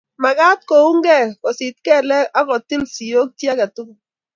[0.21, 3.97] mekat koungei, kosit kelek, aku til sioik chi age tugul